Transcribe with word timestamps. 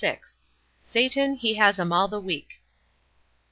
"SATAN, 0.83 1.35
HE 1.35 1.53
HAS 1.53 1.79
'EM 1.79 1.93
ALL 1.93 2.07
THE 2.07 2.19
WEEK." 2.19 2.63